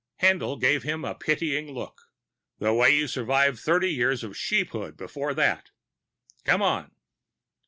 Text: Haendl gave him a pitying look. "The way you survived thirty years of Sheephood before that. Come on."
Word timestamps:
Haendl 0.19 0.59
gave 0.59 0.81
him 0.81 1.05
a 1.05 1.13
pitying 1.13 1.73
look. 1.75 2.01
"The 2.57 2.73
way 2.73 2.89
you 2.89 3.07
survived 3.07 3.59
thirty 3.59 3.91
years 3.93 4.23
of 4.23 4.31
Sheephood 4.31 4.97
before 4.97 5.35
that. 5.35 5.69
Come 6.43 6.63
on." 6.63 6.95